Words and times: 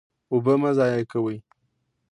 اوبه 0.31 0.53
مه 0.61 0.71
ضایع 0.77 1.03
کوئ 1.11 1.37